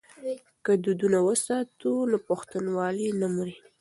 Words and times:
که 0.65 0.71
دودونه 0.83 1.19
وساتو 1.27 1.91
نو 2.09 2.17
پښتونوالي 2.27 3.09
نه 3.21 3.27
مري. 3.35 3.55